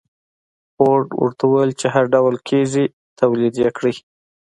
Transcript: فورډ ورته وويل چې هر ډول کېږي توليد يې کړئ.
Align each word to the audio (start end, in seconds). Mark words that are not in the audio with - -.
فورډ 0.75 1.07
ورته 1.21 1.43
وويل 1.47 1.71
چې 1.79 1.87
هر 1.93 2.05
ډول 2.13 2.35
کېږي 2.49 2.85
توليد 3.19 3.53
يې 3.63 3.69
کړئ. 3.77 3.95